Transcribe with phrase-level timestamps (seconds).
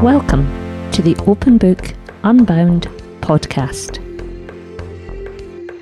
[0.00, 0.46] Welcome
[0.92, 2.86] to the Open Book Unbound
[3.20, 4.02] podcast.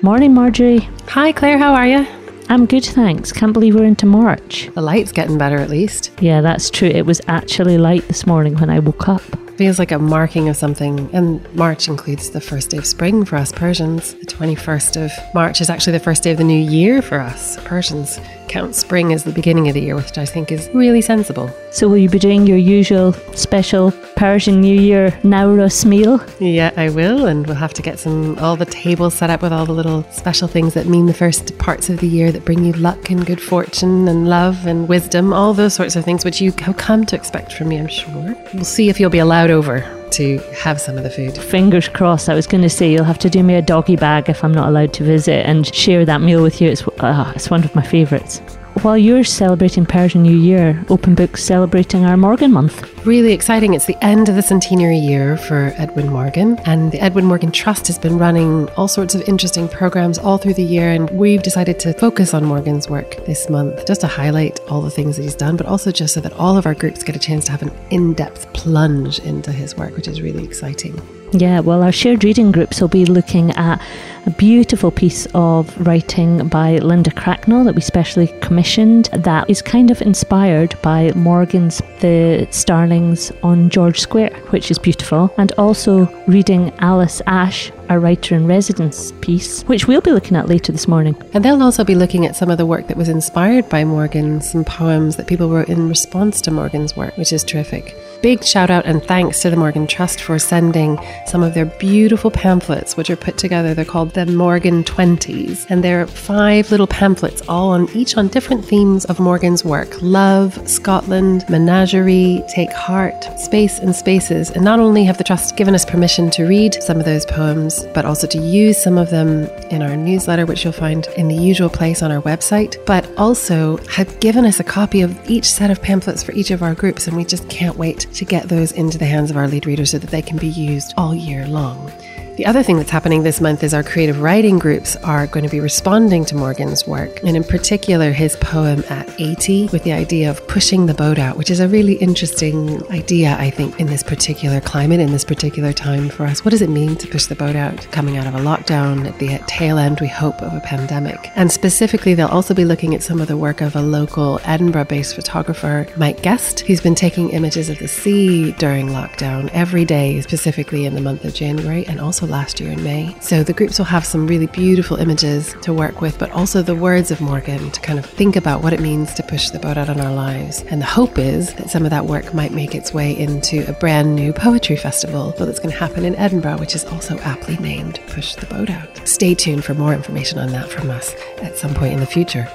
[0.01, 0.89] Morning, Marjorie.
[1.09, 2.07] Hi, Claire, how are you?
[2.49, 3.31] I'm good, thanks.
[3.31, 4.69] Can't believe we're into March.
[4.73, 6.11] The light's getting better at least.
[6.19, 6.87] Yeah, that's true.
[6.87, 9.21] It was actually light this morning when I woke up.
[9.57, 11.09] Feels like a marking of something.
[11.13, 14.15] And March includes the first day of spring for us Persians.
[14.15, 17.57] The 21st of March is actually the first day of the new year for us
[17.65, 18.19] Persians.
[18.47, 21.49] Count spring as the beginning of the year, which I think is really sensible.
[21.71, 26.21] So, will you be doing your usual special Persian New Year Nowruz meal?
[26.39, 27.25] Yeah, I will.
[27.25, 30.03] And we'll have to get some, all the tables set up with all the little
[30.11, 33.25] special things that mean the first parts of the year that bring you luck and
[33.25, 37.05] good fortune and love and wisdom, all those sorts of things which you have come
[37.05, 38.35] to expect from me, I'm sure.
[38.53, 41.37] We'll see if you'll be allowed over to have some of the food.
[41.37, 42.29] Fingers crossed.
[42.29, 44.53] I was going to say you'll have to do me a doggy bag if I'm
[44.53, 46.69] not allowed to visit and share that meal with you.
[46.69, 48.41] It's, uh, it's one of my favourites.
[48.85, 53.03] While you're celebrating Persian New Year, Open Books celebrating our Morgan month.
[53.03, 53.73] Really exciting.
[53.73, 57.87] It's the end of the centenary year for Edwin Morgan, and the Edwin Morgan Trust
[57.87, 60.91] has been running all sorts of interesting programs all through the year.
[60.91, 64.91] And we've decided to focus on Morgan's work this month just to highlight all the
[64.91, 67.19] things that he's done, but also just so that all of our groups get a
[67.19, 70.93] chance to have an in depth plunge into his work, which is really exciting.
[71.31, 73.81] Yeah, well, our shared reading groups will be looking at
[74.25, 79.91] a beautiful piece of writing by Linda Cracknell that we specially commissioned that is kind
[79.91, 86.71] of inspired by Morgan's The Starlings on George Square, which is beautiful, and also reading
[86.79, 91.15] Alice Ash, a writer in residence piece, which we'll be looking at later this morning.
[91.33, 94.41] And they'll also be looking at some of the work that was inspired by Morgan,
[94.41, 97.95] some poems that people wrote in response to Morgan's work, which is terrific.
[98.21, 100.97] Big shout out and thanks to the Morgan Trust for sending
[101.27, 103.73] some of their beautiful pamphlets, which are put together.
[103.73, 108.65] They're called the Morgan 20s, and they're five little pamphlets, all on each on different
[108.65, 114.49] themes of Morgan's work love, Scotland, menagerie, take heart, space, and spaces.
[114.49, 117.74] And not only have the Trust given us permission to read some of those poems,
[117.93, 121.35] but also to use some of them in our newsletter, which you'll find in the
[121.35, 125.71] usual place on our website, but also have given us a copy of each set
[125.71, 127.07] of pamphlets for each of our groups.
[127.07, 129.91] And we just can't wait to get those into the hands of our lead readers
[129.91, 131.91] so that they can be used all year long.
[132.37, 135.49] The other thing that's happening this month is our creative writing groups are going to
[135.49, 140.29] be responding to Morgan's work, and in particular his poem at 80 with the idea
[140.29, 144.03] of pushing the boat out, which is a really interesting idea, I think, in this
[144.03, 146.43] particular climate, in this particular time for us.
[146.43, 149.17] What does it mean to push the boat out coming out of a lockdown at
[149.17, 151.31] the tail end, we hope, of a pandemic?
[151.37, 154.85] And specifically, they'll also be looking at some of the work of a local Edinburgh
[154.85, 160.19] based photographer, Mike Guest, who's been taking images of the sea during lockdown every day,
[160.19, 163.15] specifically in the month of January and also last year in May.
[163.21, 166.75] So the groups will have some really beautiful images to work with, but also the
[166.75, 169.77] words of Morgan to kind of think about what it means to push the boat
[169.77, 170.63] out in our lives.
[170.63, 173.73] And the hope is that some of that work might make its way into a
[173.73, 177.99] brand new poetry festival that's going to happen in Edinburgh, which is also aptly named
[178.07, 179.07] Push the Boat Out.
[179.07, 182.49] Stay tuned for more information on that from us at some point in the future.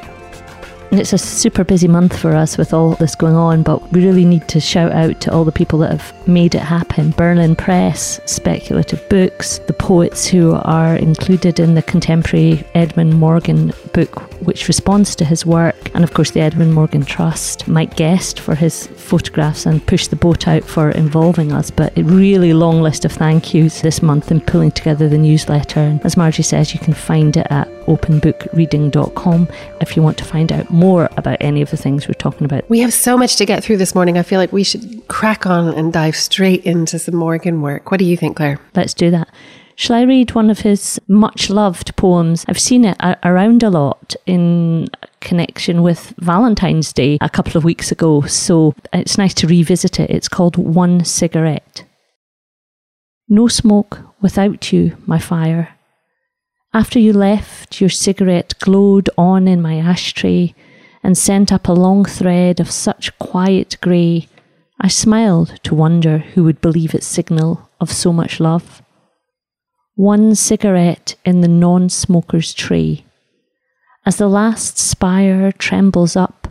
[0.92, 4.24] It's a super busy month for us with all this going on, but we really
[4.24, 7.12] need to shout out to all the people that have made it happen.
[7.12, 14.20] Birlinn Press, Speculative Books, the poets who are included in the contemporary Edwin Morgan book,
[14.42, 18.56] which responds to his work, and of course the Edwin Morgan Trust, Mike Guest for
[18.56, 21.70] his photographs and Push the Boat Out for involving us.
[21.70, 25.80] But a really long list of thank yous this month in pulling together the newsletter.
[25.80, 29.48] And as Margie says, you can find it at openbookreading.com
[29.80, 32.68] if you want to find out more about any of the things we're talking about.
[32.70, 34.18] We have so much to get through this morning.
[34.18, 37.90] I feel like we should crack on and dive straight into some Morgan work.
[37.90, 38.58] What do you think, Claire?
[38.74, 39.28] Let's do that.
[39.76, 42.44] Shall I read one of his much loved poems?
[42.46, 44.88] I've seen it a- around a lot in
[45.20, 50.10] connection with Valentine's Day a couple of weeks ago, so it's nice to revisit it.
[50.10, 51.84] It's called One Cigarette.
[53.26, 55.70] No smoke without you, my fire.
[56.72, 60.54] After you left, your cigarette glowed on in my ashtray
[61.02, 64.28] and sent up a long thread of such quiet grey.
[64.80, 68.82] I smiled to wonder who would believe its signal of so much love.
[69.96, 73.04] One cigarette in the non smoker's tray.
[74.06, 76.46] As the last spire trembles up,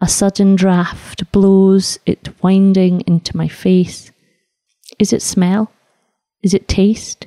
[0.00, 4.12] a sudden draught blows it winding into my face.
[5.00, 5.72] Is it smell?
[6.42, 7.26] Is it taste?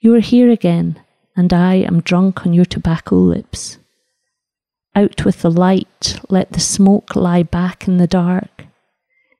[0.00, 0.98] You are here again,
[1.40, 3.78] and I am drunk on your tobacco lips.
[4.94, 8.66] Out with the light, let the smoke lie back in the dark,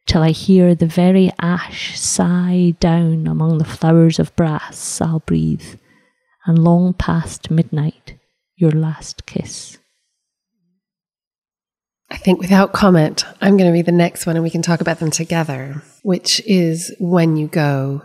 [0.06, 5.74] till I hear the very ash sigh down among the flowers of brass I'll breathe,
[6.46, 8.14] and long past midnight,
[8.56, 9.76] your last kiss.
[12.10, 14.80] I think without comment, I'm going to read the next one and we can talk
[14.80, 18.00] about them together, which is When You Go.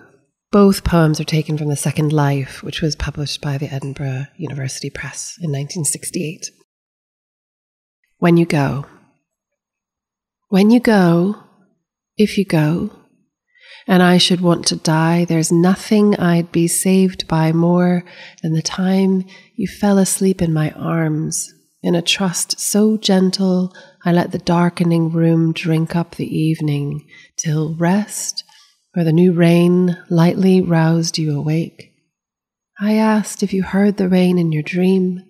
[0.55, 4.89] Both poems are taken from The Second Life, which was published by the Edinburgh University
[4.89, 6.49] Press in 1968.
[8.19, 8.85] When You Go.
[10.47, 11.43] When you go,
[12.15, 12.89] if you go,
[13.85, 18.05] and I should want to die, there's nothing I'd be saved by more
[18.41, 19.25] than the time
[19.57, 21.53] you fell asleep in my arms,
[21.83, 23.75] in a trust so gentle
[24.05, 27.05] I let the darkening room drink up the evening,
[27.35, 28.44] till rest
[28.95, 31.91] or the new rain lightly roused you awake.
[32.79, 35.21] I asked if you heard the rain in your dream,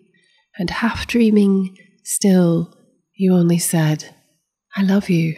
[0.57, 2.73] and half dreaming, still,
[3.13, 4.15] you only said,
[4.75, 5.35] I love you.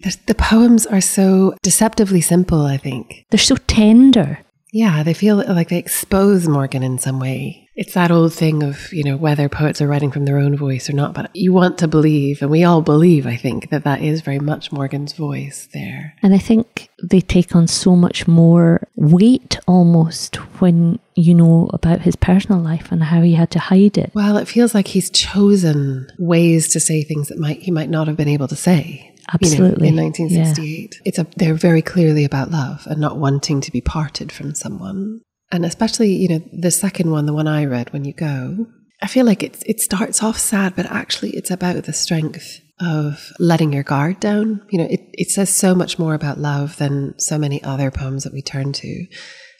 [0.00, 3.24] The, the poems are so deceptively simple, I think.
[3.30, 4.40] They're so tender.
[4.72, 7.65] Yeah, they feel like they expose Morgan in some way.
[7.76, 10.88] It's that old thing of, you know, whether poets are writing from their own voice
[10.88, 14.00] or not, but you want to believe, and we all believe, I think, that that
[14.00, 16.14] is very much Morgan's voice there.
[16.22, 22.00] And I think they take on so much more weight almost when you know about
[22.00, 24.10] his personal life and how he had to hide it.
[24.14, 28.06] Well, it feels like he's chosen ways to say things that might he might not
[28.06, 29.12] have been able to say.
[29.32, 29.88] Absolutely.
[29.88, 30.94] You know, in 1968.
[30.94, 31.00] Yeah.
[31.04, 35.20] It's a, they're very clearly about love and not wanting to be parted from someone.
[35.50, 38.66] And especially, you know, the second one, the one I read, When You Go,
[39.02, 43.32] I feel like it, it starts off sad, but actually it's about the strength of
[43.38, 44.62] letting your guard down.
[44.70, 48.24] You know, it, it says so much more about love than so many other poems
[48.24, 49.06] that we turn to.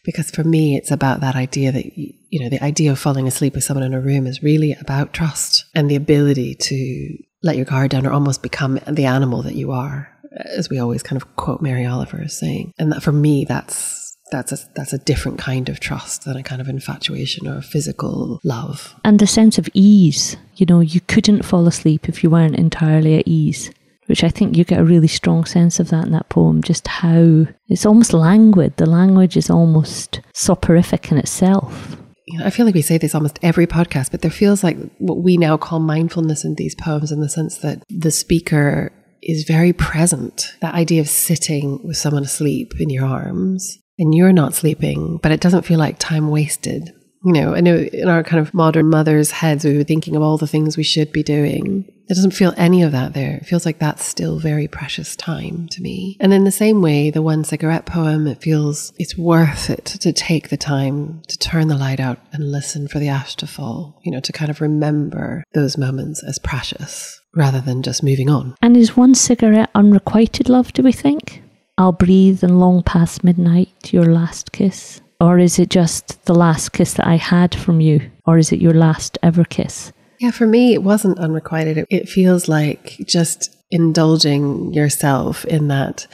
[0.05, 3.55] Because for me, it's about that idea that, you know, the idea of falling asleep
[3.55, 7.65] with someone in a room is really about trust and the ability to let your
[7.65, 10.09] guard down or almost become the animal that you are,
[10.45, 12.73] as we always kind of quote Mary Oliver as saying.
[12.79, 16.43] And that for me, that's that's a that's a different kind of trust than a
[16.43, 18.95] kind of infatuation or physical love.
[19.05, 20.37] And a sense of ease.
[20.57, 23.71] You know, you couldn't fall asleep if you weren't entirely at ease.
[24.07, 26.87] Which I think you get a really strong sense of that in that poem, just
[26.87, 28.77] how it's almost languid.
[28.77, 31.97] The language is almost soporific in itself
[32.27, 34.77] you know, I feel like we say this almost every podcast, but there feels like
[34.99, 39.45] what we now call mindfulness in these poems in the sense that the speaker is
[39.45, 40.55] very present.
[40.61, 45.33] That idea of sitting with someone asleep in your arms and you're not sleeping, but
[45.33, 46.93] it doesn't feel like time wasted.
[47.25, 50.23] You know, I know in our kind of modern mothers' heads, we were thinking of
[50.23, 51.85] all the things we should be doing.
[52.09, 53.39] It doesn't feel any of that there.
[53.39, 56.17] It feels like that's still very precious time to me.
[56.21, 60.13] And in the same way, the one cigarette poem, it feels it's worth it to
[60.13, 64.01] take the time to turn the light out and listen for the ash to fall,
[64.05, 68.55] you know, to kind of remember those moments as precious rather than just moving on.
[68.63, 71.43] And is one cigarette unrequited love, do we think?
[71.79, 75.03] I'll breathe and long past midnight, your last kiss.
[75.21, 78.11] Or is it just the last kiss that I had from you?
[78.27, 79.93] Or is it your last ever kiss?
[80.21, 81.85] Yeah, for me, it wasn't unrequited.
[81.91, 86.07] It, feels like just indulging yourself in that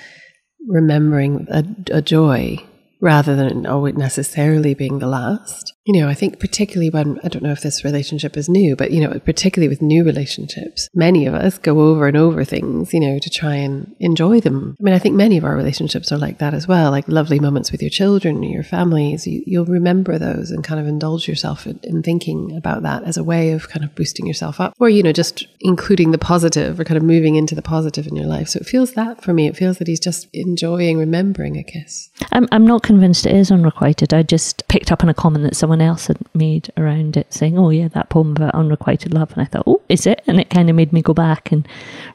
[0.69, 2.59] remembering a, a joy
[3.01, 5.73] rather than oh, it necessarily being the last.
[5.85, 8.93] You know, I think particularly when, I don't know if this relationship is new, but,
[8.93, 13.01] you know, particularly with new relationships, many of us go over and over things, you
[13.01, 14.77] know, to try and enjoy them.
[14.81, 17.41] I mean, I think many of our relationships are like that as well, like lovely
[17.41, 19.27] moments with your children, your families.
[19.27, 23.17] You, will remember those and kind of indulge yourself in, in thinking about that as
[23.17, 26.79] a way of kind of boosting yourself up or, you know, just including the positive
[26.79, 28.49] or kind of moving into the positive in your life.
[28.49, 32.11] So it feels that for me, it feels that he's just enjoying remembering a kiss.
[32.31, 34.15] I'm, I'm not convinced it is unrequited.
[34.15, 37.33] I just picked up on a comment that someone someone else had made around it
[37.33, 39.33] saying, oh, yeah, that poem about unrequited love.
[39.33, 40.23] And I thought, oh, is it?
[40.27, 41.67] And it kind of made me go back and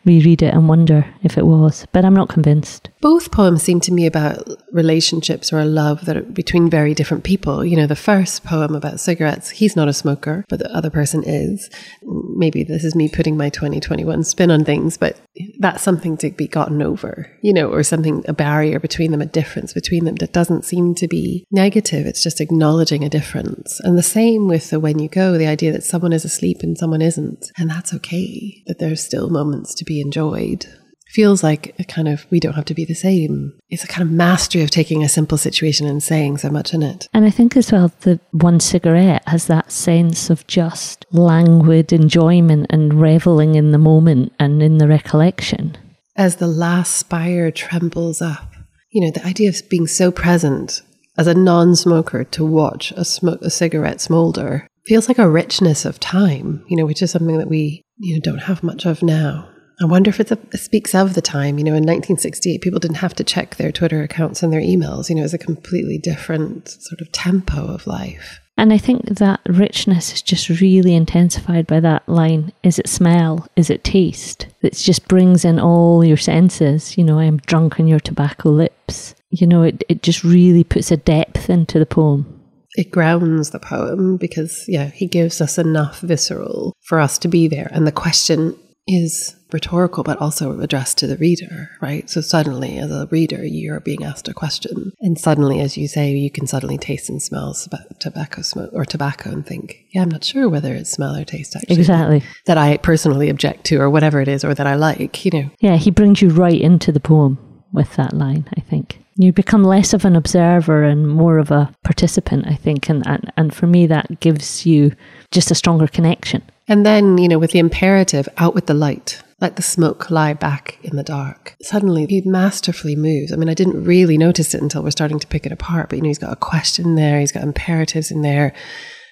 [0.06, 1.88] reread it and wonder if it was.
[1.92, 2.90] But I'm not convinced.
[3.02, 7.24] Both poems seem to me about relationships or a love that are between very different
[7.24, 7.66] people.
[7.66, 11.24] You know, the first poem about cigarettes, he's not a smoker, but the other person
[11.26, 11.70] is.
[12.04, 15.20] Maybe this is me putting my 2021 spin on things, but
[15.58, 19.26] that's something to be gotten over, you know, or something, a barrier between them, a
[19.26, 22.06] difference between them that doesn't seem to be negative.
[22.06, 23.80] It's just acknowledging a difference difference.
[23.82, 26.78] And the same with the when you go, the idea that someone is asleep and
[26.78, 27.52] someone isn't.
[27.58, 30.66] And that's okay, that there's still moments to be enjoyed.
[31.12, 33.58] Feels like a kind of, we don't have to be the same.
[33.70, 36.84] It's a kind of mastery of taking a simple situation and saying so much in
[36.84, 37.08] it.
[37.14, 42.68] And I think as well, the one cigarette has that sense of just languid enjoyment
[42.70, 45.78] and reveling in the moment and in the recollection.
[46.18, 48.54] As the last spire trembles up,
[48.92, 50.82] you know, the idea of being so present
[51.18, 56.00] as a non-smoker to watch a, smoke, a cigarette smolder feels like a richness of
[56.00, 59.50] time, you know, which is something that we you know don't have much of now.
[59.80, 61.58] I wonder if a, it speaks of the time.
[61.58, 65.10] You know, in 1968, people didn't have to check their Twitter accounts and their emails.
[65.10, 68.40] You know, it a completely different sort of tempo of life.
[68.60, 73.48] And I think that richness is just really intensified by that line is it smell?
[73.56, 74.48] Is it taste?
[74.64, 76.98] It just brings in all your senses.
[76.98, 79.14] You know, I am drunk on your tobacco lips.
[79.30, 82.34] You know, it, it just really puts a depth into the poem.
[82.76, 87.48] It grounds the poem because, yeah, he gives us enough visceral for us to be
[87.48, 87.70] there.
[87.72, 88.56] And the question
[88.88, 92.10] is rhetorical, but also addressed to the reader, right?
[92.10, 94.92] So suddenly, as a reader, you're being asked a question.
[95.02, 97.56] And suddenly, as you say, you can suddenly taste and smell
[98.00, 101.56] tobacco smoke or tobacco and think, yeah, I'm not sure whether it's smell or taste
[101.56, 101.78] actually.
[101.78, 102.24] Exactly.
[102.46, 105.50] That I personally object to or whatever it is or that I like, you know.
[105.60, 107.40] Yeah, he brings you right into the poem
[107.74, 109.04] with that line, I think.
[109.18, 112.90] You become less of an observer and more of a participant, I think.
[112.90, 114.94] And, and, and for me, that gives you
[115.32, 116.44] just a stronger connection.
[116.68, 120.34] And then, you know, with the imperative, out with the light, let the smoke lie
[120.34, 121.56] back in the dark.
[121.62, 123.32] Suddenly, he masterfully moves.
[123.32, 125.98] I mean, I didn't really notice it until we're starting to pick it apart, but
[125.98, 128.54] you know, he's got a question there, he's got imperatives in there.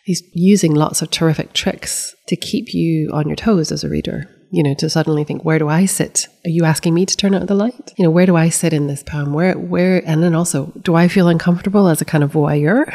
[0.03, 4.29] He's using lots of terrific tricks to keep you on your toes as a reader.
[4.51, 6.27] You know, to suddenly think, where do I sit?
[6.45, 7.93] Are you asking me to turn out the light?
[7.97, 9.33] You know, where do I sit in this poem?
[9.33, 12.85] Where, where, and then also, do I feel uncomfortable as a kind of voyeur?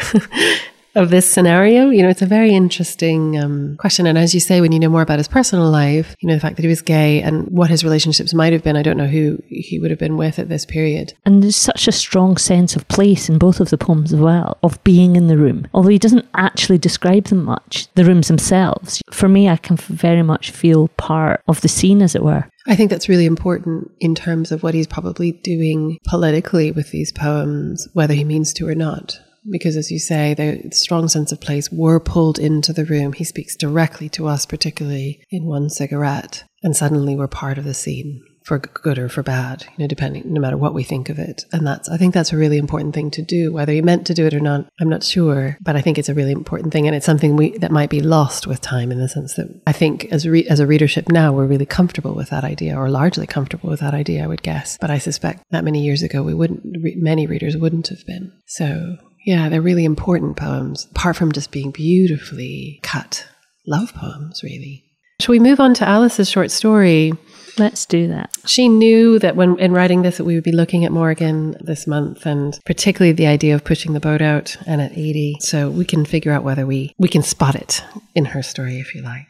[0.95, 1.91] of this scenario?
[1.91, 4.07] You know, it's a very interesting um, question.
[4.07, 6.41] And as you say, when you know more about his personal life, you know, the
[6.41, 9.07] fact that he was gay and what his relationships might have been, I don't know
[9.07, 11.15] who he would have been with at this period.
[11.25, 14.59] And there's such a strong sense of place in both of the poems as well,
[14.63, 15.67] of being in the room.
[15.73, 19.03] Although he doesn't actually describe them much, the rooms themselves.
[19.13, 22.49] For me, I can very much feel part of the scene, as it were.
[22.67, 27.11] I think that's really important in terms of what he's probably doing politically with these
[27.11, 29.19] poems, whether he means to or not
[29.49, 33.13] because, as you say, the strong sense of place were pulled into the room.
[33.13, 37.75] He speaks directly to us, particularly in one cigarette, and suddenly we're part of the
[37.75, 41.19] scene for good or for bad, you know, depending, no matter what we think of
[41.19, 41.45] it.
[41.53, 43.53] And that's, I think that's a really important thing to do.
[43.53, 46.09] Whether he meant to do it or not, I'm not sure, but I think it's
[46.09, 46.87] a really important thing.
[46.87, 49.73] And it's something we, that might be lost with time in the sense that I
[49.73, 53.27] think as, re, as a readership now, we're really comfortable with that idea or largely
[53.27, 54.79] comfortable with that idea, I would guess.
[54.81, 56.65] But I suspect that many years ago, we wouldn't,
[56.97, 58.33] many readers wouldn't have been.
[58.47, 58.97] So
[59.31, 63.29] yeah, they're really important poems, apart from just being beautifully cut
[63.65, 64.83] love poems, really.
[65.21, 67.13] Shall we move on to Alice's short story?
[67.57, 68.37] Let's do that.
[68.45, 71.87] She knew that when in writing this that we would be looking at Morgan this
[71.87, 75.37] month and particularly the idea of pushing the boat out and at 80.
[75.39, 77.85] So we can figure out whether we we can spot it
[78.17, 79.29] in her story if you like.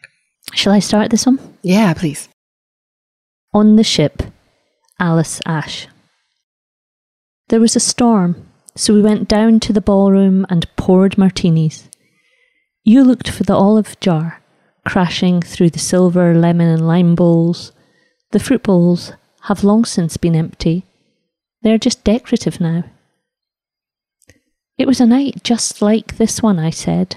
[0.55, 1.39] Shall I start this one?
[1.61, 2.27] Yeah, please.
[3.53, 4.23] On the ship,
[4.99, 5.89] Alice Ash.
[7.49, 8.50] There was a storm
[8.81, 11.91] so we went down to the ballroom and poured martinis.
[12.83, 14.41] You looked for the olive jar,
[14.87, 17.73] crashing through the silver lemon and lime bowls.
[18.31, 20.87] The fruit bowls have long since been empty.
[21.61, 22.85] They're just decorative now.
[24.79, 27.17] It was a night just like this one, I said.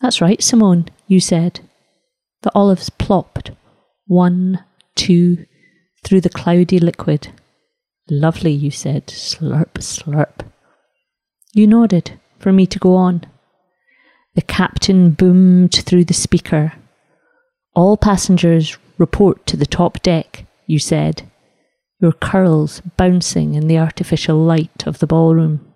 [0.00, 1.60] That's right, Simone, you said.
[2.42, 3.52] The olives plopped,
[4.08, 4.64] one,
[4.96, 5.46] two,
[6.02, 7.28] through the cloudy liquid.
[8.10, 9.06] Lovely, you said.
[9.06, 10.46] Slurp, slurp.
[11.52, 13.24] You nodded for me to go on.
[14.34, 16.74] The captain boomed through the speaker.
[17.74, 21.30] All passengers report to the top deck, you said,
[22.00, 25.72] your curls bouncing in the artificial light of the ballroom.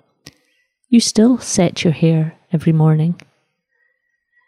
[0.89, 3.21] You still set your hair every morning.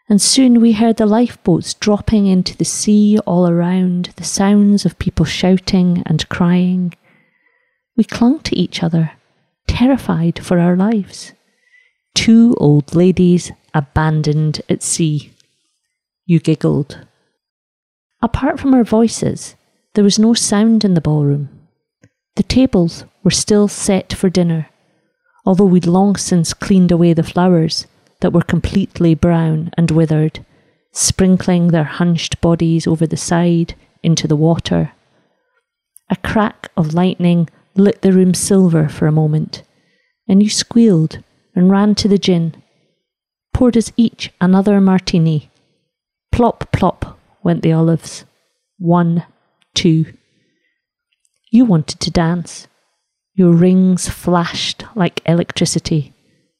[0.09, 4.99] And soon we heard the lifeboats dropping into the sea all around, the sounds of
[4.99, 6.93] people shouting and crying.
[7.97, 9.11] We clung to each other,
[9.67, 11.33] terrified for our lives.
[12.13, 15.31] Two old ladies abandoned at sea.
[16.25, 17.05] You giggled.
[18.21, 19.55] Apart from our voices,
[19.93, 21.49] there was no sound in the ballroom.
[22.35, 24.69] The tables were still set for dinner,
[25.45, 27.87] although we'd long since cleaned away the flowers
[28.21, 30.45] that were completely brown and withered,
[30.91, 34.93] sprinkling their hunched bodies over the side into the water.
[36.09, 39.63] A crack of lightning lit the room silver for a moment,
[40.27, 41.23] and you squealed
[41.55, 42.61] and ran to the gin,
[43.53, 45.49] poured us each another martini.
[46.31, 48.25] Plop, plop went the olives.
[48.77, 49.25] One,
[49.73, 50.05] two.
[51.51, 52.67] You wanted to dance.
[53.33, 56.13] Your rings flashed like electricity.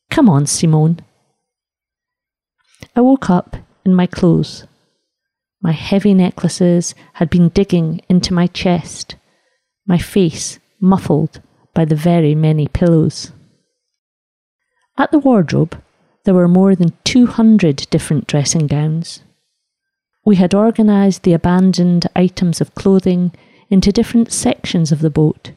[0.09, 0.99] Come on, Simone.
[2.95, 4.65] I woke up in my clothes.
[5.61, 9.15] My heavy necklaces had been digging into my chest.
[9.85, 11.39] My face muffled
[11.73, 13.31] by the very many pillows.
[14.97, 15.81] At the wardrobe,
[16.25, 19.21] there were more than 200 different dressing gowns.
[20.25, 23.31] We had organised the abandoned items of clothing
[23.69, 25.51] into different sections of the boat.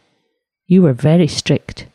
[0.66, 1.87] You were very strict.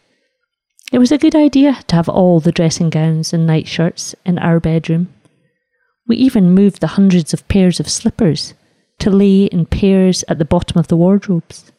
[0.92, 4.60] It was a good idea to have all the dressing gowns and nightshirts in our
[4.60, 5.14] bedroom.
[6.08, 8.54] We even moved the hundreds of pairs of slippers
[9.00, 11.72] to lay in pairs at the bottom of the wardrobes.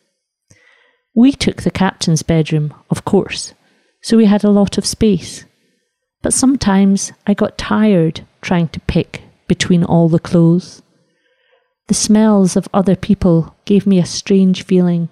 [1.14, 3.54] We took the captain's bedroom, of course,
[4.02, 5.44] so we had a lot of space.
[6.22, 10.82] But sometimes I got tired trying to pick between all the clothes.
[11.88, 15.08] The smells of other people gave me a strange feeling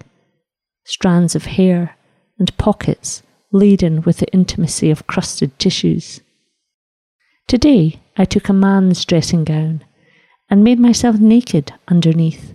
[0.85, 1.97] strands of hair
[2.39, 6.21] and pockets laden with the intimacy of crusted tissues.
[7.47, 9.85] Today I took a man's dressing gown
[10.51, 12.55] and made myself naked underneath,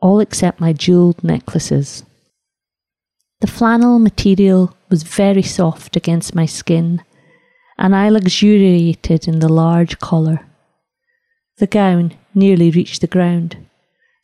[0.00, 2.04] all except my jewelled necklaces.
[3.40, 7.02] The flannel material was very soft against my skin,
[7.78, 10.44] and I luxuriated in the large collar.
[11.58, 13.56] The gown nearly reached the ground,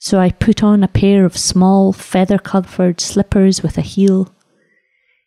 [0.01, 4.35] so I put on a pair of small feather covered slippers with a heel.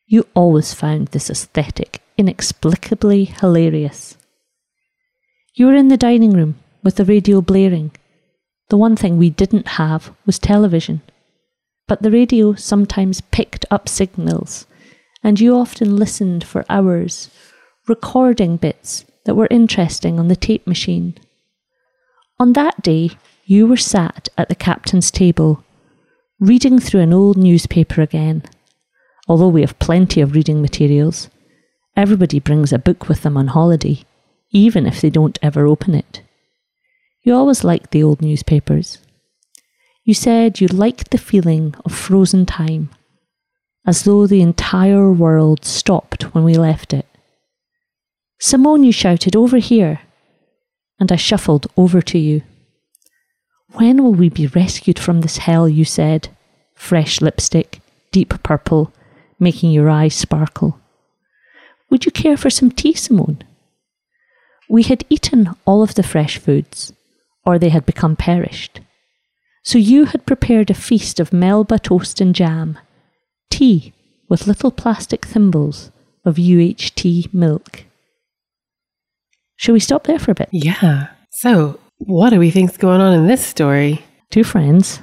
[0.05, 4.17] You always found this aesthetic inexplicably hilarious.
[5.55, 7.91] You were in the dining room with the radio blaring.
[8.69, 11.01] The one thing we didn't have was television
[11.87, 14.67] but the radio sometimes picked up signals,
[15.23, 17.29] and you often listened for hours,
[17.87, 21.15] recording bits that were interesting on the tape machine.
[22.39, 23.11] On that day,
[23.45, 25.63] you were sat at the captain's table,
[26.39, 28.43] reading through an old newspaper again.
[29.27, 31.29] Although we have plenty of reading materials,
[31.95, 34.03] everybody brings a book with them on holiday,
[34.51, 36.21] even if they don't ever open it.
[37.23, 38.99] You always liked the old newspapers.
[40.07, 42.91] You said you liked the feeling of frozen time,
[43.85, 47.05] as though the entire world stopped when we left it.
[48.39, 49.99] Simone, you shouted, over here,
[50.97, 52.43] and I shuffled over to you.
[53.73, 55.67] When will we be rescued from this hell?
[55.67, 56.29] You said,
[56.73, 57.81] fresh lipstick,
[58.13, 58.93] deep purple,
[59.41, 60.79] making your eyes sparkle.
[61.89, 63.43] Would you care for some tea, Simone?
[64.69, 66.93] We had eaten all of the fresh foods,
[67.45, 68.79] or they had become perished.
[69.67, 72.79] So you had prepared a feast of Melba toast and jam,
[73.49, 73.91] tea
[74.29, 75.91] with little plastic thimbles
[76.23, 77.83] of UHT milk.
[79.57, 80.47] Shall we stop there for a bit?
[80.53, 81.07] Yeah.
[81.31, 84.05] So, what do we think's going on in this story?
[84.31, 85.01] Two friends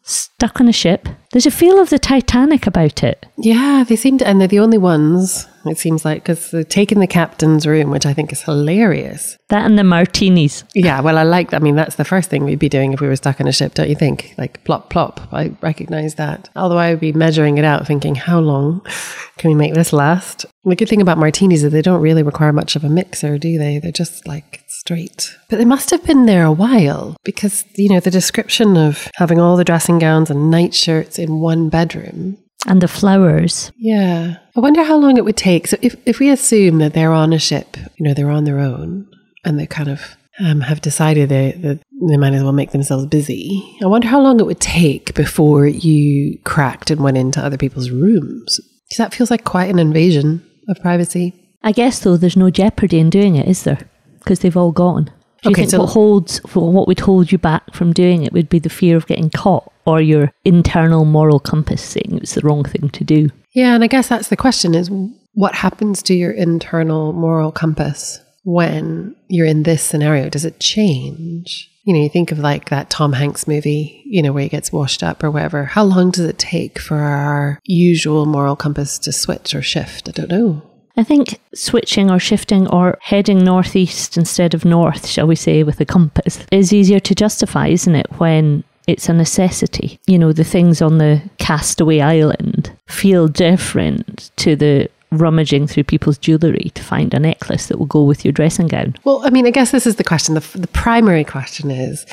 [0.00, 1.10] stuck on a ship.
[1.36, 3.26] There's a feel of the Titanic about it.
[3.36, 7.00] Yeah, they seem to, and they're the only ones it seems like, because they're taking
[7.00, 9.36] the captain's room, which I think is hilarious.
[9.48, 10.64] That and the martinis.
[10.74, 13.08] Yeah, well, I like, I mean, that's the first thing we'd be doing if we
[13.08, 14.34] were stuck on a ship, don't you think?
[14.38, 15.32] Like, plop, plop.
[15.32, 16.48] I recognize that.
[16.56, 18.84] Although I would be measuring it out, thinking, how long
[19.38, 20.46] can we make this last?
[20.64, 23.56] The good thing about martinis is they don't really require much of a mixer, do
[23.56, 23.78] they?
[23.78, 25.36] They're just like straight.
[25.48, 29.38] But they must have been there a while because, you know, the description of having
[29.38, 33.70] all the dressing gowns and nightshirts in one bedroom and the flowers.
[33.76, 34.36] Yeah.
[34.56, 35.66] I wonder how long it would take.
[35.66, 38.58] So if, if we assume that they're on a ship, you know, they're on their
[38.58, 39.08] own
[39.44, 43.06] and they kind of um, have decided they, that they might as well make themselves
[43.06, 43.76] busy.
[43.82, 47.90] I wonder how long it would take before you cracked and went into other people's
[47.90, 48.60] rooms.
[48.84, 51.34] Because that feels like quite an invasion of privacy.
[51.62, 53.88] I guess, though, there's no jeopardy in doing it, is there?
[54.18, 55.10] Because they've all gone.
[55.42, 58.24] Do you okay, think so what holds for what would hold you back from doing
[58.24, 62.34] it would be the fear of getting caught or your internal moral compass saying it's
[62.34, 63.28] the wrong thing to do?
[63.52, 64.90] Yeah, and I guess that's the question is
[65.34, 70.28] what happens to your internal moral compass when you're in this scenario?
[70.28, 71.70] Does it change?
[71.84, 74.72] You know, you think of like that Tom Hanks movie, you know, where he gets
[74.72, 75.64] washed up or whatever.
[75.64, 80.08] How long does it take for our usual moral compass to switch or shift?
[80.08, 80.62] I don't know.
[80.96, 85.80] I think switching or shifting or heading northeast instead of north, shall we say, with
[85.80, 88.06] a compass is easier to justify, isn't it?
[88.18, 89.98] When it's a necessity.
[90.06, 96.18] You know, the things on the castaway island feel different to the rummaging through people's
[96.18, 98.94] jewellery to find a necklace that will go with your dressing gown.
[99.04, 100.34] Well, I mean, I guess this is the question.
[100.34, 102.06] The, the primary question is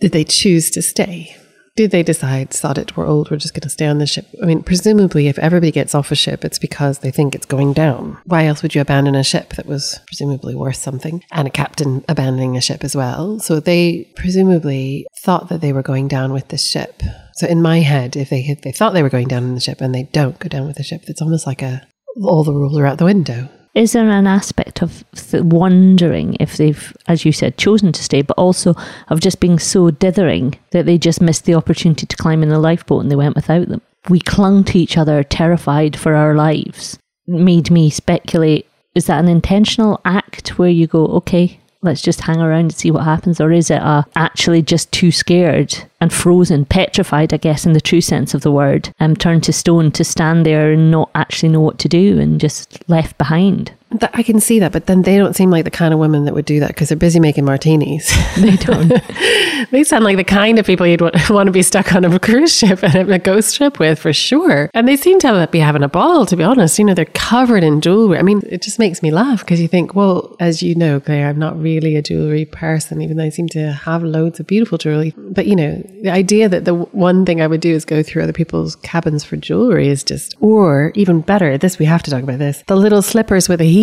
[0.00, 1.36] did they choose to stay?
[1.78, 4.26] Did they decide, sod it, we're old, we're just going to stay on the ship?
[4.42, 7.72] I mean, presumably, if everybody gets off a ship, it's because they think it's going
[7.72, 8.18] down.
[8.24, 11.22] Why else would you abandon a ship that was presumably worth something?
[11.30, 13.38] And a captain abandoning a ship as well.
[13.38, 17.00] So they presumably thought that they were going down with this ship.
[17.34, 19.60] So in my head, if they if they thought they were going down in the
[19.60, 21.86] ship and they don't go down with the ship, it's almost like a
[22.24, 26.56] all the rules are out the window is there an aspect of th- wondering if
[26.56, 28.74] they've, as you said, chosen to stay, but also
[29.08, 32.58] of just being so dithering that they just missed the opportunity to climb in the
[32.58, 33.80] lifeboat and they went without them?
[34.08, 36.98] We clung to each other, terrified for our lives.
[37.28, 42.40] Made me speculate is that an intentional act where you go, okay, let's just hang
[42.40, 43.40] around and see what happens?
[43.40, 47.80] Or is it a, actually just too scared and frozen, petrified, I guess, in the
[47.80, 51.10] true sense of the word, and um, turned to stone to stand there and not
[51.14, 53.72] actually know what to do and just left behind?
[53.90, 56.26] That, I can see that, but then they don't seem like the kind of women
[56.26, 58.12] that would do that because they're busy making martinis.
[58.38, 58.88] They don't.
[59.72, 62.18] they sound like the kind of people you'd want, want to be stuck on a
[62.20, 64.70] cruise ship and a ghost ship with for sure.
[64.74, 66.78] And they seem to be having a ball, to be honest.
[66.78, 68.16] You know, they're covered in jewelry.
[68.18, 71.28] I mean, it just makes me laugh because you think, well, as you know, Claire,
[71.28, 74.78] I'm not really a jewelry person, even though I seem to have loads of beautiful
[74.78, 75.14] jewelry.
[75.16, 78.22] But, you know, the idea that the one thing I would do is go through
[78.22, 82.22] other people's cabins for jewelry is just, or even better, this, we have to talk
[82.22, 83.77] about this, the little slippers with a heel.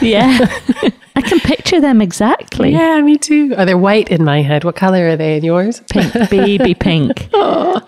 [0.00, 0.38] Yeah.
[1.16, 2.70] I can picture them exactly.
[2.72, 3.54] Yeah, me too.
[3.56, 4.64] Are they white in my head?
[4.64, 5.82] What color are they in yours?
[5.90, 7.28] Pink, baby pink,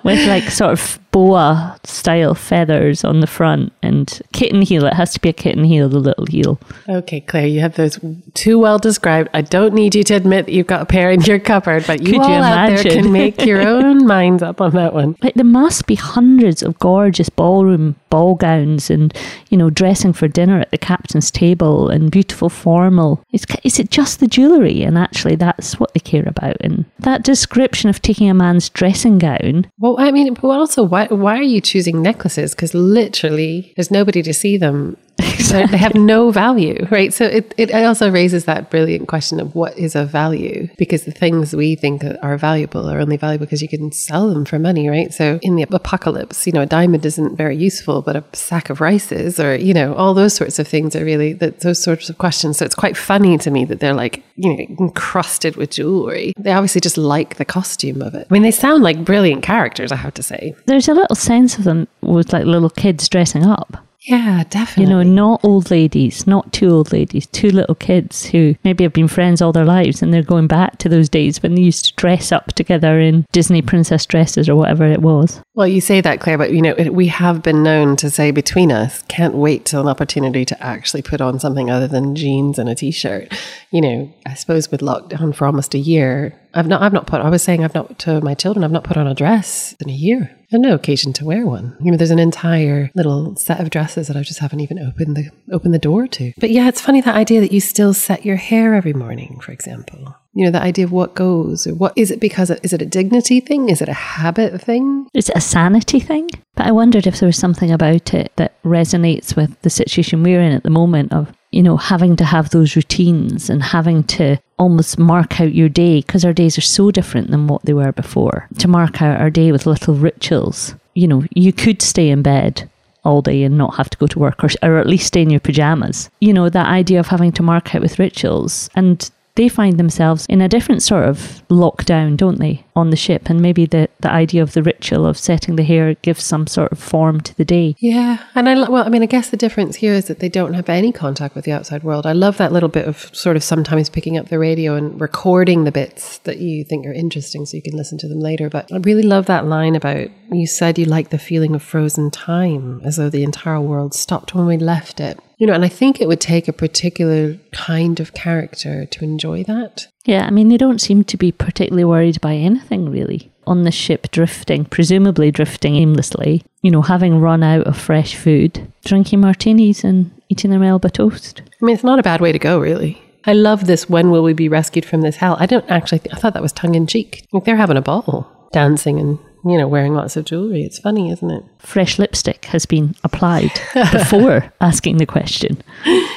[0.04, 4.84] with like sort of boa style feathers on the front and kitten heel.
[4.86, 6.58] It has to be a kitten heel, the little heel.
[6.88, 8.00] Okay, Claire, you have those
[8.34, 9.28] too well described.
[9.34, 12.02] I don't need you to admit that you've got a pair in your cupboard, but
[12.02, 15.16] you Could all you out there can make your own minds up on that one.
[15.22, 19.16] Like there must be hundreds of gorgeous ballroom ball gowns and
[19.48, 23.22] you know dressing for dinner at the captain's table and beautiful formal.
[23.32, 24.82] Is, is it just the jewellery?
[24.82, 26.56] And actually, that's what they care about.
[26.60, 29.70] And that description of taking a man's dressing gown.
[29.78, 32.54] Well, I mean, but also, why, why are you choosing necklaces?
[32.54, 34.96] Because literally, there's nobody to see them.
[35.52, 37.12] They have no value, right?
[37.12, 40.68] So it, it also raises that brilliant question of what is of value?
[40.78, 44.44] Because the things we think are valuable are only valuable because you can sell them
[44.44, 45.12] for money, right?
[45.12, 48.80] So in the apocalypse, you know, a diamond isn't very useful, but a sack of
[48.80, 52.18] rice is, or, you know, all those sorts of things are really those sorts of
[52.18, 52.58] questions.
[52.58, 56.32] So it's quite funny to me that they're like, you know, encrusted with jewelry.
[56.38, 58.26] They obviously just like the costume of it.
[58.30, 60.54] I mean, they sound like brilliant characters, I have to say.
[60.66, 63.86] There's a little sense of them with like little kids dressing up.
[64.04, 64.84] Yeah, definitely.
[64.84, 68.92] You know, not old ladies, not two old ladies, two little kids who maybe have
[68.92, 71.84] been friends all their lives and they're going back to those days when they used
[71.84, 75.40] to dress up together in Disney princess dresses or whatever it was.
[75.54, 78.72] Well, you say that, Claire, but you know, we have been known to say between
[78.72, 82.68] us, can't wait till an opportunity to actually put on something other than jeans and
[82.68, 83.32] a t-shirt.
[83.70, 87.20] You know, I suppose with lockdown for almost a year, I've not, I've not put,
[87.20, 89.88] I was saying I've not, to my children, I've not put on a dress in
[89.88, 90.36] a year.
[90.52, 91.76] No occasion to wear one.
[91.80, 95.16] You know, there's an entire little set of dresses that I just haven't even opened
[95.16, 96.32] the opened the door to.
[96.38, 99.52] But yeah, it's funny that idea that you still set your hair every morning, for
[99.52, 100.16] example.
[100.34, 102.80] You know, the idea of what goes or what is it because of, is it
[102.80, 103.68] a dignity thing?
[103.68, 105.06] Is it a habit thing?
[105.12, 106.30] Is it a sanity thing?
[106.54, 110.40] But I wondered if there was something about it that resonates with the situation we're
[110.40, 114.38] in at the moment of, you know, having to have those routines and having to
[114.62, 117.92] almost mark out your day because our days are so different than what they were
[117.92, 118.48] before.
[118.58, 120.74] To mark out our day with little rituals.
[120.94, 122.68] You know, you could stay in bed
[123.04, 125.30] all day and not have to go to work or, or at least stay in
[125.30, 126.08] your pajamas.
[126.20, 130.26] You know, that idea of having to mark out with rituals and they find themselves
[130.26, 133.28] in a different sort of lockdown, don't they, on the ship?
[133.28, 136.72] And maybe the, the idea of the ritual of setting the hair gives some sort
[136.72, 137.76] of form to the day.
[137.78, 138.24] Yeah.
[138.34, 140.68] And I, well, I mean, I guess the difference here is that they don't have
[140.68, 142.06] any contact with the outside world.
[142.06, 145.64] I love that little bit of sort of sometimes picking up the radio and recording
[145.64, 148.48] the bits that you think are interesting so you can listen to them later.
[148.48, 152.10] But I really love that line about you said you like the feeling of frozen
[152.10, 155.18] time as though the entire world stopped when we left it.
[155.38, 159.42] You know, and I think it would take a particular kind of character to enjoy
[159.44, 159.88] that.
[160.04, 163.30] Yeah, I mean, they don't seem to be particularly worried by anything really.
[163.46, 168.72] On the ship, drifting, presumably drifting aimlessly, you know, having run out of fresh food,
[168.84, 171.42] drinking martinis and eating their Melba toast.
[171.60, 173.02] I mean, it's not a bad way to go, really.
[173.24, 173.88] I love this.
[173.88, 175.36] When will we be rescued from this hell?
[175.38, 176.00] I don't actually.
[176.00, 177.26] Th- I thought that was tongue in cheek.
[177.32, 180.62] Like they're having a ball, dancing and you know wearing lots of jewelry.
[180.62, 181.44] It's funny, isn't it?
[181.58, 183.52] Fresh lipstick has been applied
[183.92, 185.62] before asking the question.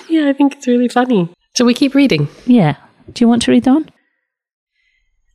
[0.09, 1.29] Yeah, I think it's really funny.
[1.55, 2.27] Shall we keep reading?
[2.45, 2.75] Yeah.
[3.11, 3.89] Do you want to read on?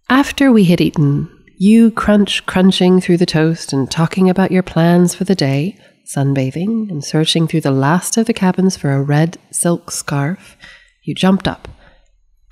[0.08, 5.14] After we had eaten, you crunch crunching through the toast and talking about your plans
[5.14, 9.38] for the day, sunbathing and searching through the last of the cabins for a red
[9.52, 10.56] silk scarf,
[11.04, 11.68] you jumped up.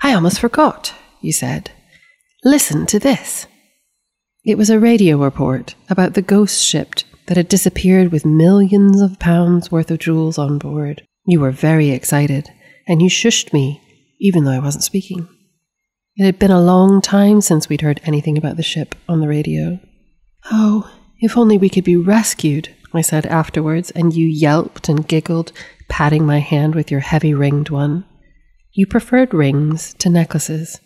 [0.03, 1.71] I almost forgot, you said.
[2.45, 3.47] Listen to this.
[4.45, 6.95] It was a radio report about the ghost ship
[7.27, 11.03] that had disappeared with millions of pounds worth of jewels on board.
[11.27, 12.49] You were very excited,
[12.87, 13.83] and you shushed me,
[14.21, 15.29] even though I wasn't speaking.
[16.17, 19.29] It had been a long time since we'd heard anything about the ship on the
[19.29, 19.79] radio.
[20.51, 25.53] Oh, if only we could be rescued, I said afterwards, and you yelped and giggled,
[25.89, 28.05] patting my hand with your heavy ringed one.
[28.73, 30.81] You preferred rings to necklaces.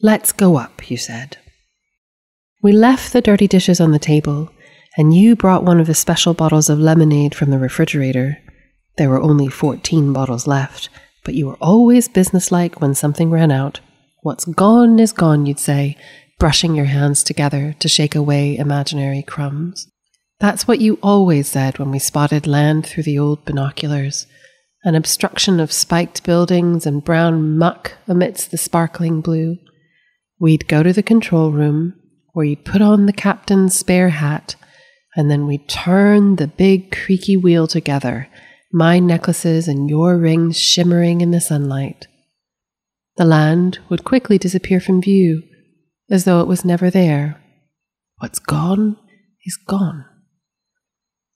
[0.00, 1.38] Let's go up, you said.
[2.62, 4.50] We left the dirty dishes on the table,
[4.96, 8.38] and you brought one of the special bottles of lemonade from the refrigerator.
[8.98, 10.88] There were only 14 bottles left,
[11.26, 13.80] but you were always businesslike when something ran out.
[14.22, 15.96] What's gone is gone, you'd say,
[16.38, 19.88] brushing your hands together to shake away imaginary crumbs.
[20.38, 24.26] That's what you always said when we spotted land through the old binoculars
[24.84, 29.58] an obstruction of spiked buildings and brown muck amidst the sparkling blue.
[30.38, 31.94] We'd go to the control room,
[32.34, 34.54] where you'd put on the captain's spare hat,
[35.16, 38.28] and then we'd turn the big creaky wheel together,
[38.72, 42.06] my necklaces and your rings shimmering in the sunlight.
[43.16, 45.42] The land would quickly disappear from view,
[46.10, 47.42] as though it was never there.
[48.18, 48.96] What's gone
[49.44, 50.04] is gone.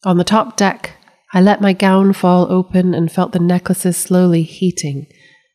[0.05, 0.97] On the top deck,
[1.33, 5.07] I let my gown fall open and felt the necklaces slowly heating,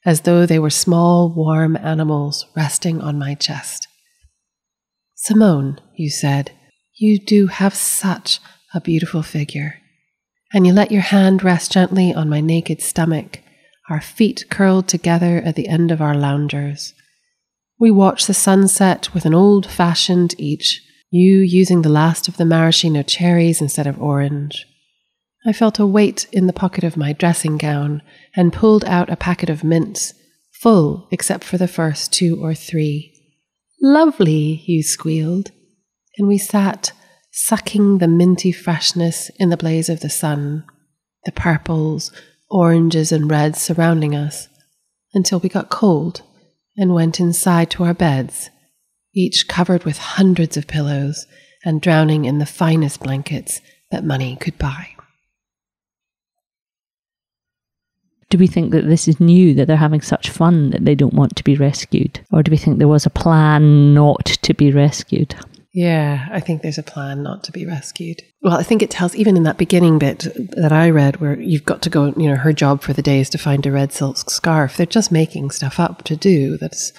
[0.05, 3.87] as though they were small, warm animals resting on my chest.
[5.15, 6.51] Simone, you said,
[6.97, 8.39] you do have such
[8.73, 9.81] a beautiful figure.
[10.53, 13.39] And you let your hand rest gently on my naked stomach,
[13.89, 16.93] our feet curled together at the end of our loungers.
[17.79, 20.81] We watched the sunset with an old fashioned each,
[21.11, 24.65] you using the last of the maraschino cherries instead of orange.
[25.45, 28.01] I felt a weight in the pocket of my dressing gown
[28.35, 30.13] and pulled out a packet of mints,
[30.51, 33.13] full except for the first two or three.
[33.81, 35.51] Lovely, you squealed.
[36.17, 36.93] And we sat,
[37.37, 40.63] sucking the minty freshness in the blaze of the sun,
[41.25, 42.09] the purples,
[42.49, 44.47] oranges, and reds surrounding us,
[45.13, 46.21] until we got cold
[46.77, 48.49] and went inside to our beds,
[49.13, 51.27] each covered with hundreds of pillows
[51.65, 53.59] and drowning in the finest blankets
[53.91, 54.87] that money could buy.
[58.29, 61.13] Do we think that this is new, that they're having such fun that they don't
[61.13, 62.21] want to be rescued?
[62.31, 65.35] Or do we think there was a plan not to be rescued?
[65.75, 68.21] Yeah, I think there's a plan not to be rescued.
[68.41, 71.65] Well, I think it tells, even in that beginning bit that I read, where you've
[71.65, 73.91] got to go, you know, her job for the day is to find a red
[73.91, 74.77] silk scarf.
[74.77, 76.93] They're just making stuff up to do that's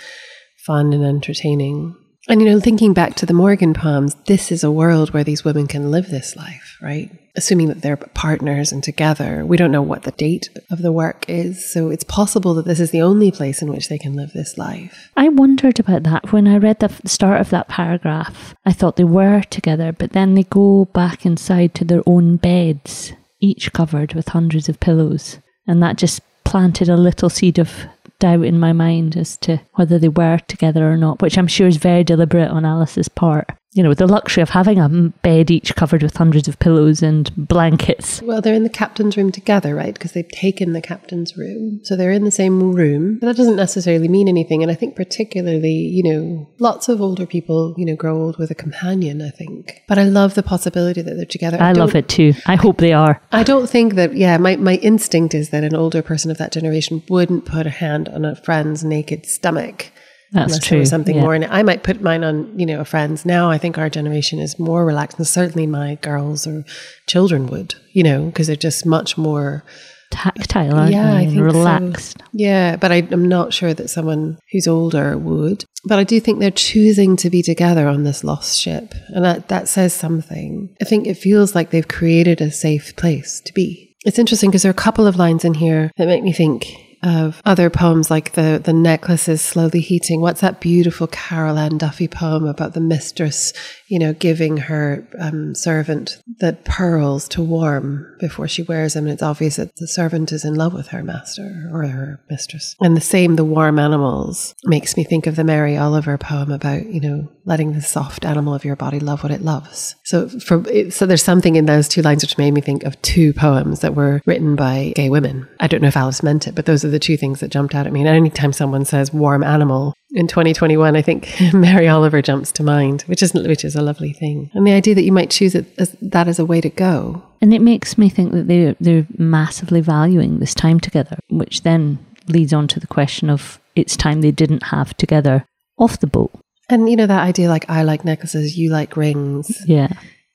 [0.67, 1.97] fun and entertaining.
[2.29, 5.45] And, you know, thinking back to the Morgan poems, this is a world where these
[5.45, 7.09] women can live this life, right?
[7.37, 9.47] Assuming that they're partners and together.
[9.47, 11.71] We don't know what the date of the work is.
[11.73, 14.59] So it's possible that this is the only place in which they can live this
[14.59, 15.13] life.
[15.17, 18.57] I wondered about that when I read the start of that paragraph.
[18.65, 23.13] I thought they were together, but then they go back inside to their own beds,
[23.39, 25.39] each covered with hundreds of pillows.
[25.69, 27.87] And that just planted a little seed of
[28.19, 31.67] doubt in my mind as to whether they were together or not, which I'm sure
[31.67, 33.51] is very deliberate on Alice's part.
[33.77, 37.31] You know, the luxury of having a bed each covered with hundreds of pillows and
[37.37, 38.23] blankets.
[38.23, 39.93] Well, they're in the captain's room together, right?
[39.93, 41.81] Because they've taken the captain's room.
[41.85, 43.19] So they're in the same room.
[43.19, 44.63] But that doesn't necessarily mean anything.
[44.63, 48.51] And I think, particularly, you know, lots of older people, you know, grow old with
[48.51, 49.85] a companion, I think.
[49.87, 51.59] But I love the possibility that they're together.
[51.61, 52.33] I, I love it too.
[52.47, 53.21] I hope they are.
[53.31, 56.51] I don't think that, yeah, my, my instinct is that an older person of that
[56.51, 59.93] generation wouldn't put a hand on a friend's naked stomach
[60.33, 60.77] that's unless true.
[60.77, 61.23] there was something yeah.
[61.23, 61.51] more in it.
[61.51, 63.25] I might put mine on, you know, a friend's.
[63.25, 66.65] Now I think our generation is more relaxed, and certainly my girls or
[67.07, 69.65] children would, you know, because they're just much more
[70.11, 71.17] tactile, aren't yeah, they?
[71.19, 72.19] I think relaxed.
[72.19, 72.25] So.
[72.33, 75.65] Yeah, but I, I'm not sure that someone who's older would.
[75.85, 79.49] But I do think they're choosing to be together on this lost ship, and that,
[79.49, 80.75] that says something.
[80.81, 83.97] I think it feels like they've created a safe place to be.
[84.05, 86.67] It's interesting because there are a couple of lines in here that make me think
[87.07, 90.21] of other poems like the the necklaces slowly heating.
[90.21, 93.53] What's that beautiful Carol Ann Duffy poem about the mistress,
[93.89, 99.13] you know, giving her um, servant the pearls to warm before she wears them, and
[99.13, 102.75] it's obvious that the servant is in love with her master or her mistress.
[102.81, 106.87] And the same, the warm animals makes me think of the Mary Oliver poem about
[106.87, 109.95] you know letting the soft animal of your body love what it loves.
[110.05, 113.81] So so there's something in those two lines which made me think of two poems
[113.81, 115.49] that were written by gay women.
[115.61, 117.75] I don't know if Alice meant it, but those are the two things that jumped
[117.75, 118.01] out at me.
[118.01, 123.03] And anytime someone says warm animal in 2021, I think Mary Oliver jumps to mind,
[123.03, 124.51] which is which is a lovely thing.
[124.55, 127.23] And the idea that you might choose it as that as a way to go.
[127.41, 131.99] And it makes me think that they're they're massively valuing this time together, which then
[132.29, 135.45] leads on to the question of it's time they didn't have together
[135.79, 136.33] off the boat.
[136.69, 139.63] And you know that idea like I like necklaces, you like rings.
[139.67, 139.89] Yeah.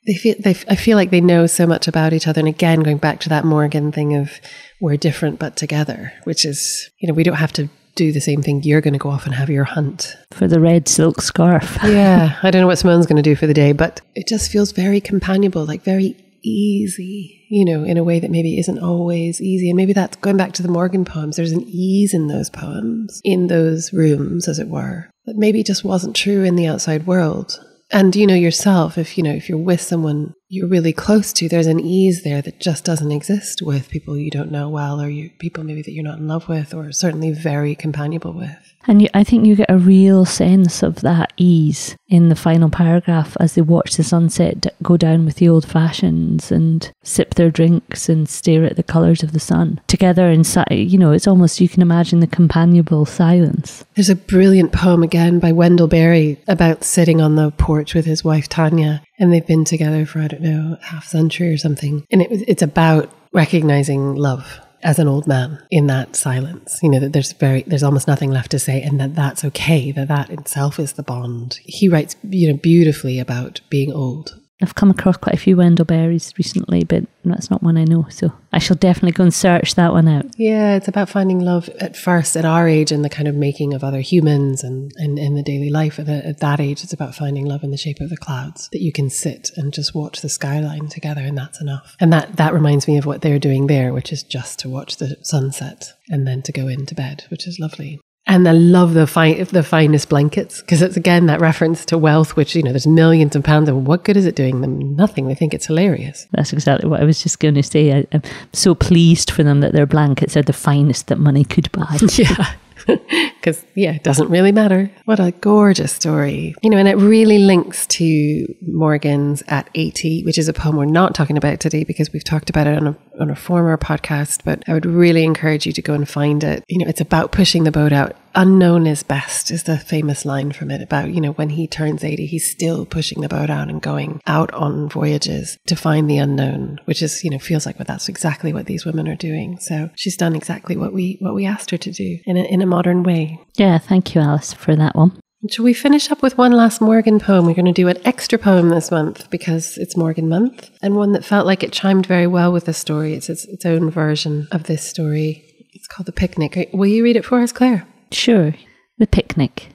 [0.08, 2.82] They feel they I feel like they know so much about each other and again
[2.82, 4.40] going back to that Morgan thing of
[4.82, 7.70] we're different but together, which is, you know, we don't have to
[8.02, 8.64] do the same thing.
[8.64, 11.78] You're going to go off and have your hunt for the red silk scarf.
[11.84, 14.52] yeah, I don't know what Simone's going to do for the day, but it just
[14.52, 19.40] feels very companionable, like very easy, you know, in a way that maybe isn't always
[19.40, 19.70] easy.
[19.70, 21.36] And maybe that's going back to the Morgan poems.
[21.36, 25.84] There's an ease in those poems, in those rooms, as it were, that maybe just
[25.84, 27.64] wasn't true in the outside world.
[27.92, 31.48] And you know yourself, if you know, if you're with someone you're really close to,
[31.48, 35.08] there's an ease there that just doesn't exist with people you don't know well, or
[35.08, 38.71] you people maybe that you're not in love with, or certainly very companionable with.
[38.88, 42.70] And you, I think you get a real sense of that ease in the final
[42.70, 47.52] paragraph as they watch the sunset go down with the old fashions and sip their
[47.52, 50.72] drinks and stare at the colours of the sun together inside.
[50.72, 53.86] You know, it's almost, you can imagine the companionable silence.
[53.96, 58.24] There's a brilliant poem again by Wendell Berry about sitting on the porch with his
[58.24, 59.04] wife Tanya.
[59.20, 62.06] And they've been together for, I don't know, half century or something.
[62.10, 67.00] And it, it's about recognizing love as an old man in that silence you know
[67.00, 70.30] that there's very there's almost nothing left to say and that that's okay that that
[70.30, 71.60] itself is the bond.
[71.64, 75.86] He writes you know beautifully about being old I've come across quite a few Wendell
[75.86, 78.08] Berries recently, but that's not one I know.
[78.10, 80.26] So I shall definitely go and search that one out.
[80.38, 83.74] Yeah, it's about finding love at first at our age and the kind of making
[83.74, 86.00] of other humans and, in the daily life.
[86.00, 88.82] At, at that age, it's about finding love in the shape of the clouds that
[88.82, 91.96] you can sit and just watch the skyline together, and that's enough.
[92.00, 94.98] And that, that reminds me of what they're doing there, which is just to watch
[94.98, 98.00] the sunset and then to go into bed, which is lovely.
[98.32, 102.38] And I love the fine, the finest blankets because it's again that reference to wealth,
[102.38, 104.96] which you know there's millions of pounds, and what good is it doing them?
[104.96, 105.28] Nothing.
[105.28, 106.28] They think it's hilarious.
[106.32, 107.92] That's exactly what I was just going to say.
[107.92, 108.22] I, I'm
[108.54, 111.98] so pleased for them that their blankets are the finest that money could buy.
[112.14, 112.54] yeah
[112.88, 114.92] because yeah, it doesn't really matter.
[115.06, 120.38] What a gorgeous story, you know, and it really links to Morgan's at eighty, which
[120.38, 122.98] is a poem we're not talking about today because we've talked about it on a
[123.20, 124.42] on a former podcast.
[124.44, 126.64] But I would really encourage you to go and find it.
[126.68, 130.52] You know, it's about pushing the boat out unknown is best is the famous line
[130.52, 133.70] from it about, you know, when he turns 80, he's still pushing the boat out
[133.70, 137.78] and going out on voyages to find the unknown, which is, you know, feels like
[137.80, 139.58] well, that's exactly what these women are doing.
[139.60, 142.62] So she's done exactly what we, what we asked her to do in a, in
[142.62, 143.40] a modern way.
[143.56, 143.78] Yeah.
[143.78, 145.20] Thank you, Alice, for that one.
[145.50, 147.48] Shall we finish up with one last Morgan poem?
[147.48, 151.14] We're going to do an extra poem this month because it's Morgan month and one
[151.14, 153.16] that felt like it chimed very well with the story.
[153.16, 155.44] It's its, its own version of this story.
[155.74, 156.70] It's called The Picnic.
[156.74, 157.88] Will you read it for us, Claire?
[158.12, 158.54] Sure,
[158.98, 159.70] the picnic.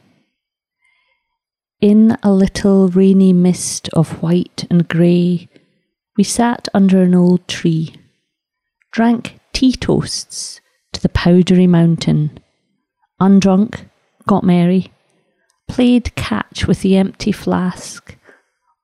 [1.80, 5.48] In a little rainy mist of white and grey,
[6.18, 7.94] we sat under an old tree,
[8.92, 10.60] drank tea toasts
[10.92, 12.38] to the powdery mountain,
[13.20, 13.88] undrunk,
[14.26, 14.92] got merry,
[15.66, 18.16] played catch with the empty flask.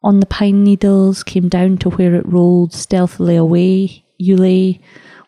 [0.03, 4.05] On the pine needles came down to where it rolled stealthily away.
[4.17, 4.81] You lay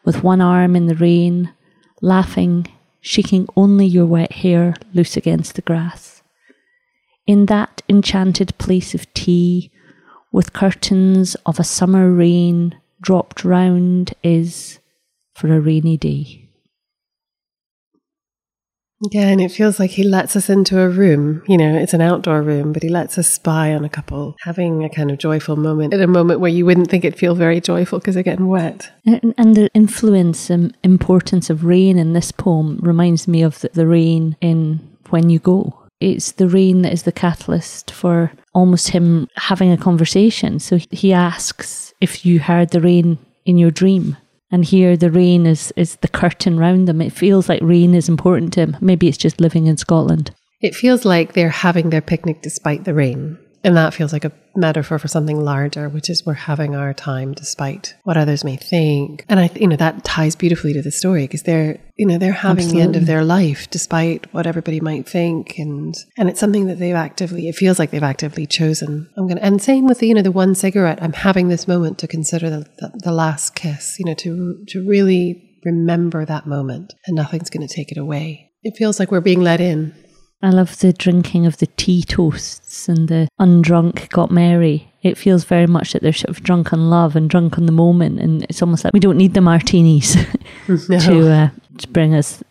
[0.05, 1.53] with one arm in the rain,
[2.01, 2.67] laughing
[3.05, 6.23] shaking only your wet hair loose against the grass.
[7.27, 9.71] In that enchanted place of tea,
[10.33, 14.79] with curtains of a summer rain dropped round, is
[15.35, 16.44] for a rainy day.
[19.11, 21.43] Yeah, and it feels like he lets us into a room.
[21.49, 24.85] You know, it's an outdoor room, but he lets us spy on a couple having
[24.85, 27.61] a kind of joyful moment at a moment where you wouldn't think it'd feel very
[27.61, 28.91] joyful because they're getting wet.
[29.05, 33.71] And, and, the influence and importance of rain in this poem reminds me of the,
[33.73, 34.81] the rain in
[35.11, 35.79] When You Go.
[36.01, 40.59] It's the rain that is the catalyst for almost him having a conversation.
[40.59, 44.17] So he asks if you heard the rain in your dream
[44.55, 47.03] and here the rain is is the curtain round them.
[47.03, 48.77] It feels like rain is important to him.
[48.81, 50.31] Maybe it's just living in Scotland.
[50.61, 53.37] It feels like they're having their picnic despite the rain.
[53.64, 57.33] And that feels like a metaphor for something larger, which is we're having our time
[57.33, 59.24] despite what others may think.
[59.29, 62.33] And I, you know, that ties beautifully to the story because they're, you know, they're
[62.33, 62.81] having Absolutely.
[62.81, 65.59] the end of their life despite what everybody might think.
[65.59, 69.09] And, and it's something that they've actively, it feels like they've actively chosen.
[69.16, 71.66] I'm going to, and same with the, you know, the one cigarette, I'm having this
[71.66, 76.46] moment to consider the, the, the last kiss, you know, to, to really remember that
[76.46, 78.50] moment and nothing's going to take it away.
[78.62, 79.94] It feels like we're being let in
[80.47, 84.93] I love the drinking of the tea toasts and the undrunk got merry.
[85.03, 87.73] It feels very much that they're sort of drunk on love and drunk on the
[87.73, 90.17] moment, and it's almost like we don't need the martinis
[90.69, 90.99] no.
[90.99, 92.43] to uh, to bring us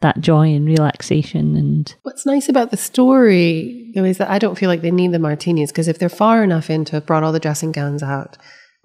[0.00, 1.56] that joy and relaxation.
[1.56, 5.12] And what's nice about the story though is that I don't feel like they need
[5.12, 8.02] the martinis because if they're far enough in to have brought all the dressing gowns
[8.02, 8.36] out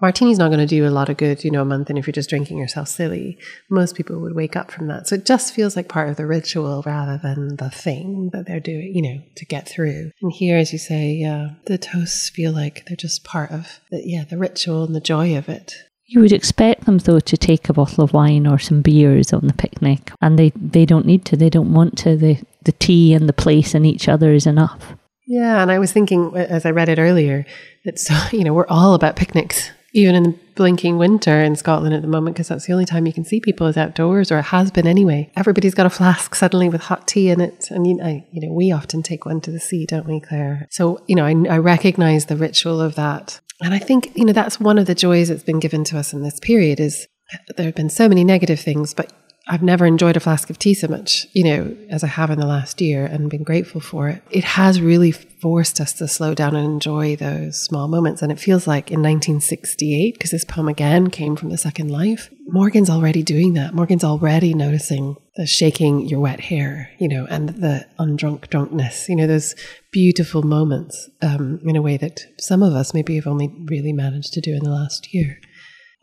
[0.04, 2.06] martini's not going to do a lot of good, you know, a month and if
[2.06, 3.38] you're just drinking yourself silly.
[3.70, 5.08] Most people would wake up from that.
[5.08, 8.60] So it just feels like part of the ritual rather than the thing that they're
[8.60, 10.10] doing, you know, to get through.
[10.20, 14.02] And here, as you say, yeah, the toasts feel like they're just part of the,
[14.04, 15.72] yeah, the ritual and the joy of it.
[16.04, 19.46] You would expect them though to take a bottle of wine or some beers on
[19.46, 21.36] the picnic, and they, they don't need to.
[21.36, 22.14] They don't want to.
[22.14, 24.92] The the tea and the place and each other is enough.
[25.26, 27.46] Yeah, and I was thinking uh, as I read it earlier
[27.86, 31.94] that so you know we're all about picnics even in the blinking winter in Scotland
[31.94, 34.38] at the moment, because that's the only time you can see people is outdoors, or
[34.38, 35.30] it has been anyway.
[35.36, 38.52] Everybody's got a flask suddenly with hot tea in it, and you know, you know
[38.52, 40.66] we often take one to the sea, don't we, Claire?
[40.70, 44.32] So you know, I, I recognize the ritual of that, and I think you know
[44.32, 47.38] that's one of the joys that's been given to us in this period is uh,
[47.56, 49.12] there have been so many negative things, but
[49.46, 52.40] I've never enjoyed a flask of tea so much, you know, as I have in
[52.40, 54.22] the last year and been grateful for it.
[54.30, 58.22] It has really forced us to slow down and enjoy those small moments.
[58.22, 62.30] And it feels like in 1968, because this poem again came from the second life,
[62.46, 63.74] Morgan's already doing that.
[63.74, 69.16] Morgan's already noticing the shaking your wet hair, you know, and the undrunk drunkness, you
[69.16, 69.54] know, those
[69.90, 74.32] beautiful moments um, in a way that some of us maybe have only really managed
[74.32, 75.38] to do in the last year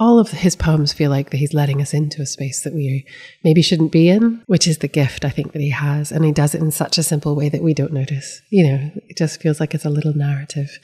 [0.01, 3.05] all of his poems feel like that he's letting us into a space that we
[3.43, 6.11] maybe shouldn't be in, which is the gift I think that he has.
[6.11, 8.41] And he does it in such a simple way that we don't notice.
[8.49, 10.79] You know, it just feels like it's a little narrative,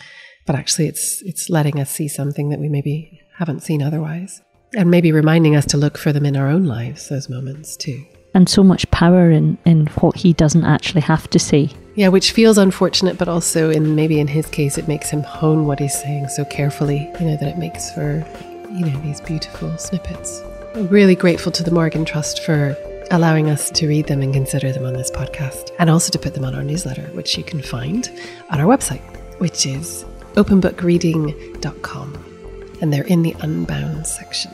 [0.45, 4.43] but actually it's it's letting us see something that we maybe haven't seen otherwise.
[4.75, 8.05] And maybe reminding us to look for them in our own lives, those moments too.
[8.35, 11.71] And so much power in, in what he doesn't actually have to say.
[11.95, 15.65] Yeah, which feels unfortunate, but also in maybe in his case it makes him hone
[15.65, 18.23] what he's saying so carefully, you know, that it makes for
[18.71, 20.43] you know, these beautiful snippets.
[20.75, 22.75] I'm really grateful to the Morgan Trust for
[23.11, 26.33] allowing us to read them and consider them on this podcast, and also to put
[26.33, 28.11] them on our newsletter, which you can find
[28.49, 29.01] on our website,
[29.39, 32.23] which is openbookreading.com.
[32.81, 34.51] And they're in the Unbound section.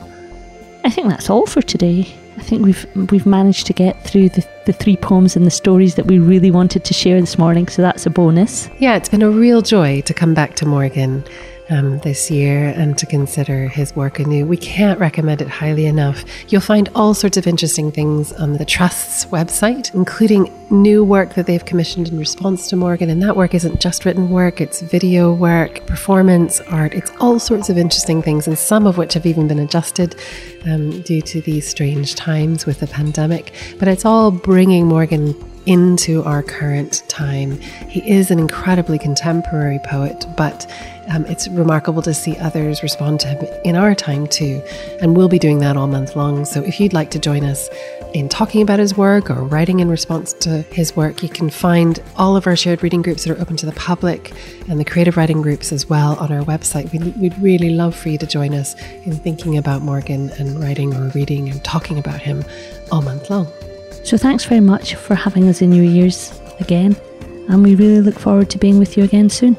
[0.84, 2.14] I think that's all for today.
[2.36, 5.94] I think we've we've managed to get through the, the three poems and the stories
[5.94, 8.68] that we really wanted to share this morning, so that's a bonus.
[8.80, 11.24] Yeah, it's been a real joy to come back to Morgan
[11.70, 14.46] um, this year and to consider his work anew.
[14.46, 16.24] We can't recommend it highly enough.
[16.48, 21.46] You'll find all sorts of interesting things on the Trust's website, including new work that
[21.46, 23.10] they've commissioned in response to Morgan.
[23.10, 27.70] And that work isn't just written work, it's video work, performance art, it's all sorts
[27.70, 30.16] of interesting things, and some of which have even been adjusted
[30.66, 33.52] um, due to these strange times with the pandemic.
[33.78, 35.34] But it's all bringing Morgan
[35.66, 37.60] into our current time.
[37.88, 40.70] He is an incredibly contemporary poet, but
[41.08, 44.62] um, it's remarkable to see others respond to him in our time too.
[45.00, 46.44] And we'll be doing that all month long.
[46.44, 47.68] So if you'd like to join us
[48.14, 52.02] in talking about his work or writing in response to his work, you can find
[52.16, 54.32] all of our shared reading groups that are open to the public
[54.68, 56.90] and the creative writing groups as well on our website.
[56.92, 60.94] We'd, we'd really love for you to join us in thinking about Morgan and writing
[60.94, 62.44] or reading and talking about him
[62.90, 63.48] all month long.
[64.04, 66.94] So thanks very much for having us in your ears again.
[67.48, 69.56] And we really look forward to being with you again soon.